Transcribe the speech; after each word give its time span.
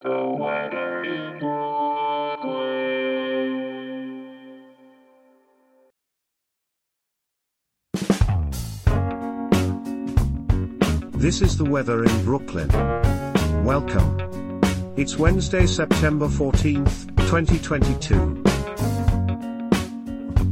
This 0.00 0.12
is 11.42 11.56
the 11.56 11.64
weather 11.68 12.04
in 12.04 12.24
Brooklyn. 12.24 12.68
Welcome. 13.64 14.60
It's 14.96 15.16
Wednesday, 15.16 15.66
September 15.66 16.28
14th, 16.28 17.08
2022. 17.28 18.44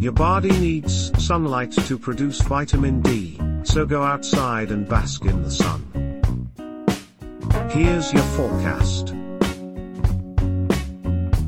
Your 0.01 0.11
body 0.11 0.51
needs 0.59 1.13
sunlight 1.25 1.71
to 1.71 1.97
produce 1.97 2.41
vitamin 2.41 3.01
D, 3.01 3.41
so 3.63 3.87
go 3.87 4.03
outside 4.03 4.73
and 4.73 4.89
bask 4.89 5.25
in 5.25 5.45
the 5.45 5.53
sun. 5.53 5.85
Here's 7.71 8.13
your 8.13 8.25
forecast. 8.25 9.15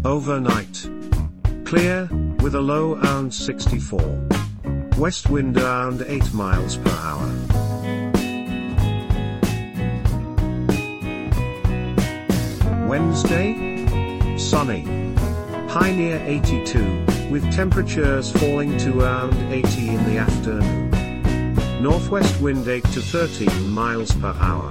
Overnight. 0.09 0.89
Clear, 1.67 2.09
with 2.41 2.55
a 2.55 2.61
low 2.63 2.95
around 2.95 3.31
64. 3.31 4.01
West 4.97 5.29
wind 5.29 5.59
around 5.59 6.01
8 6.01 6.33
miles 6.33 6.79
per 6.79 6.91
hour. 6.91 7.29
Wednesday? 12.89 13.53
Sunny. 14.39 14.85
High 15.69 15.93
near 15.95 16.23
82, 16.25 17.29
with 17.31 17.45
temperatures 17.53 18.33
falling 18.33 18.79
to 18.79 19.01
around 19.01 19.35
80 19.53 19.89
in 19.91 20.05
the 20.05 20.17
afternoon. 20.17 21.83
Northwest 21.83 22.41
wind 22.41 22.67
8 22.67 22.83
to 22.95 23.03
13 23.03 23.69
miles 23.69 24.15
per 24.15 24.35
hour. 24.41 24.71